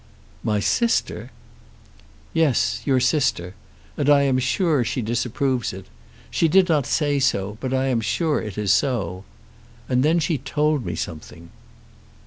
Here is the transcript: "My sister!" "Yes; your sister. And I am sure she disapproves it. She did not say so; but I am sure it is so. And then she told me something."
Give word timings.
"My 0.43 0.59
sister!" 0.59 1.29
"Yes; 2.33 2.81
your 2.85 2.99
sister. 2.99 3.53
And 3.95 4.09
I 4.09 4.23
am 4.23 4.39
sure 4.39 4.83
she 4.83 5.03
disapproves 5.03 5.73
it. 5.73 5.85
She 6.31 6.47
did 6.47 6.67
not 6.67 6.87
say 6.87 7.19
so; 7.19 7.59
but 7.61 7.71
I 7.71 7.85
am 7.85 8.01
sure 8.01 8.41
it 8.41 8.57
is 8.57 8.73
so. 8.73 9.25
And 9.87 10.01
then 10.01 10.17
she 10.17 10.39
told 10.39 10.87
me 10.87 10.95
something." 10.95 11.51